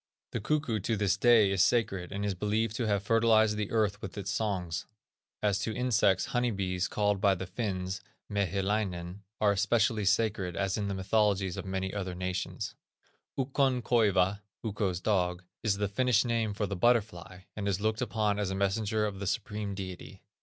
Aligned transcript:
The 0.31 0.39
cuckoo 0.41 0.79
to 0.79 0.97
this 0.97 1.15
day 1.15 1.51
is 1.51 1.63
sacred, 1.63 2.11
and 2.11 2.25
is 2.25 2.33
believed 2.33 2.75
to 2.77 2.87
have 2.87 3.03
fertilized 3.03 3.55
the 3.55 3.69
earth 3.69 4.01
with 4.01 4.15
his 4.15 4.31
songs. 4.31 4.87
As 5.43 5.59
to 5.59 5.75
insects, 5.75 6.25
honey 6.33 6.49
bees, 6.49 6.87
called 6.87 7.21
by 7.21 7.35
the 7.35 7.45
Finns, 7.45 8.01
Mehilainen, 8.27 9.21
are 9.39 9.51
especially 9.51 10.05
sacred, 10.05 10.55
as 10.57 10.75
in 10.75 10.87
the 10.87 10.95
mythologies 10.95 11.55
of 11.55 11.65
many 11.65 11.93
other 11.93 12.15
nations. 12.15 12.73
Ukkon 13.37 13.83
koiva 13.83 14.39
(Ukko's 14.63 14.99
dog) 15.01 15.43
is 15.61 15.77
the 15.77 15.87
Finnish 15.87 16.25
name 16.25 16.55
for 16.55 16.65
the 16.65 16.75
butterfly, 16.75 17.41
and 17.55 17.67
is 17.67 17.79
looked 17.79 18.01
upon 18.01 18.39
as 18.39 18.49
a 18.49 18.55
messenger 18.55 19.05
of 19.05 19.19
the 19.19 19.27
Supreme 19.27 19.75
Deity. 19.75 20.23